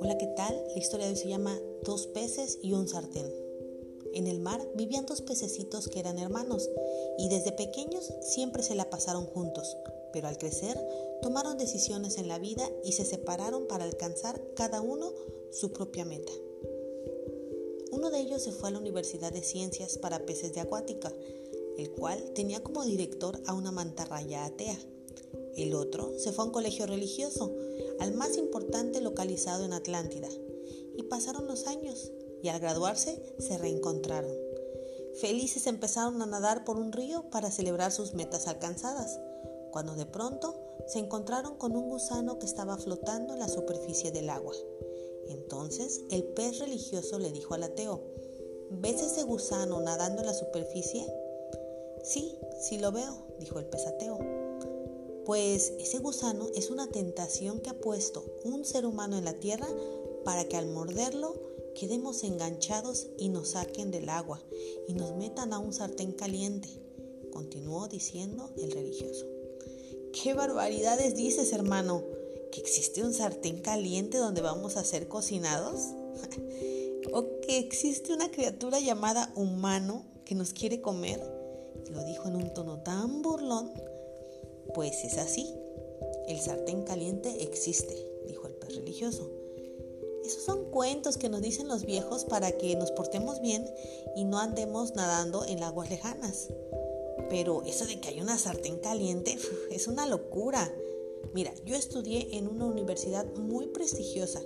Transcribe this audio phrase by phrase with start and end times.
[0.00, 0.62] Hola, ¿qué tal?
[0.74, 3.32] La historia de hoy se llama Dos peces y un sartén.
[4.12, 6.68] En el mar vivían dos pececitos que eran hermanos
[7.16, 9.78] y desde pequeños siempre se la pasaron juntos,
[10.12, 10.78] pero al crecer
[11.22, 15.14] tomaron decisiones en la vida y se separaron para alcanzar cada uno
[15.50, 16.32] su propia meta.
[17.92, 21.14] Uno de ellos se fue a la Universidad de Ciencias para Peces de Acuática,
[21.78, 24.78] el cual tenía como director a una mantarraya atea.
[25.56, 27.54] El otro se fue a un colegio religioso,
[28.00, 30.28] al más importante localizado en Atlántida.
[30.96, 32.10] Y pasaron los años
[32.42, 34.32] y al graduarse se reencontraron.
[35.14, 39.20] Felices empezaron a nadar por un río para celebrar sus metas alcanzadas,
[39.70, 40.54] cuando de pronto
[40.86, 44.54] se encontraron con un gusano que estaba flotando en la superficie del agua.
[45.28, 48.02] Entonces el pez religioso le dijo al ateo,
[48.70, 51.06] ¿ves ese gusano nadando en la superficie?
[52.02, 54.41] Sí, sí lo veo, dijo el pez ateo.
[55.24, 59.68] Pues ese gusano es una tentación que ha puesto un ser humano en la tierra
[60.24, 61.40] para que al morderlo
[61.74, 64.42] quedemos enganchados y nos saquen del agua
[64.88, 66.68] y nos metan a un sartén caliente,
[67.32, 69.26] continuó diciendo el religioso.
[70.12, 72.04] ¿Qué barbaridades dices, hermano?
[72.50, 75.94] ¿Que existe un sartén caliente donde vamos a ser cocinados?
[77.12, 81.20] ¿O que existe una criatura llamada humano que nos quiere comer?
[81.90, 83.72] Lo dijo en un tono tan burlón.
[84.74, 85.54] Pues es así.
[86.28, 87.94] El sartén caliente existe,
[88.26, 89.30] dijo el pez religioso.
[90.24, 93.68] Esos son cuentos que nos dicen los viejos para que nos portemos bien
[94.14, 96.48] y no andemos nadando en aguas lejanas.
[97.28, 99.36] Pero eso de que hay una sartén caliente
[99.70, 100.72] es una locura.
[101.34, 104.40] Mira, yo estudié en una universidad muy prestigiosa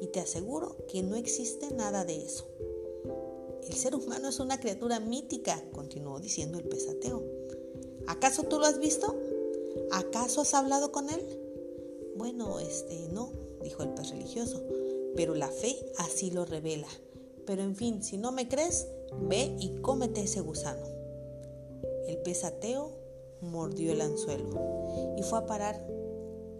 [0.00, 2.44] y te aseguro que no existe nada de eso.
[3.66, 7.22] El ser humano es una criatura mítica, continuó diciendo el pesateo.
[8.06, 9.16] ¿Acaso tú lo has visto?
[9.90, 11.20] ¿Acaso has hablado con él?
[12.16, 13.30] Bueno, este, no,
[13.62, 14.62] dijo el pez religioso,
[15.16, 16.88] pero la fe así lo revela.
[17.46, 18.86] Pero en fin, si no me crees,
[19.28, 20.86] ve y cómete ese gusano.
[22.06, 22.92] El pez ateo
[23.40, 25.84] mordió el anzuelo y fue a parar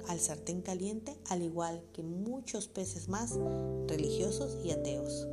[0.08, 3.38] al sartén caliente, al igual que muchos peces más
[3.86, 5.28] religiosos y ateos.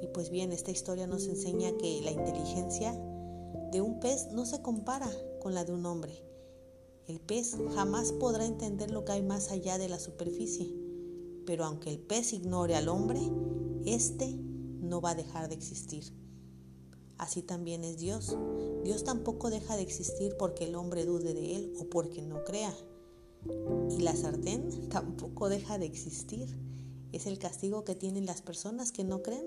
[0.00, 2.92] Y pues bien, esta historia nos enseña que la inteligencia
[3.70, 6.31] de un pez no se compara con la de un hombre.
[7.12, 10.74] El pez jamás podrá entender lo que hay más allá de la superficie,
[11.44, 13.20] pero aunque el pez ignore al hombre,
[13.84, 14.34] éste
[14.80, 16.04] no va a dejar de existir.
[17.18, 18.34] Así también es Dios.
[18.82, 22.74] Dios tampoco deja de existir porque el hombre dude de él o porque no crea.
[23.90, 26.48] Y la sartén tampoco deja de existir.
[27.12, 29.46] Es el castigo que tienen las personas que no creen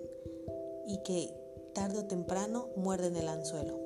[0.87, 1.33] y que
[1.73, 3.79] tarde o temprano muerden el anzuelo,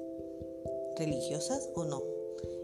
[0.98, 2.19] religiosas o no.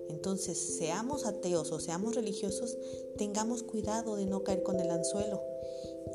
[0.10, 2.78] Entonces, seamos ateos o seamos religiosos,
[3.18, 5.42] tengamos cuidado de no caer con el anzuelo.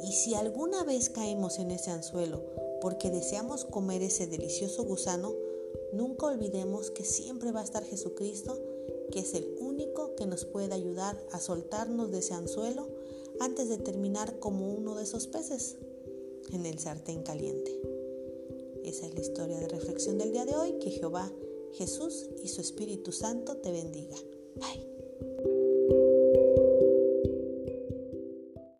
[0.02, 2.42] Y si alguna vez caemos en ese anzuelo
[2.80, 5.34] porque deseamos comer ese delicioso gusano,
[5.92, 8.58] nunca olvidemos que siempre va a estar Jesucristo,
[9.10, 12.88] que es el único que nos puede ayudar a soltarnos de ese anzuelo
[13.40, 15.76] antes de terminar como uno de esos peces
[16.52, 17.80] en el sartén caliente.
[18.84, 20.72] Esa es la historia de reflexión del día de hoy.
[20.78, 21.30] Que Jehová,
[21.74, 24.16] Jesús y su Espíritu Santo te bendiga.
[24.56, 25.59] Bye.